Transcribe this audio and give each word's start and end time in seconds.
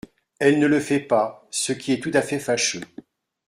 Elle 0.39 0.57
ne 0.57 0.65
le 0.65 0.79
fait 0.79 0.99
pas, 0.99 1.47
ce 1.51 1.73
qui 1.73 1.93
est 1.93 1.99
tout 1.99 2.09
à 2.15 2.23
fait 2.23 2.39
fâcheux. 2.39 2.81